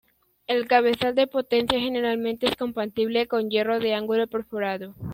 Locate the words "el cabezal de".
0.47-1.27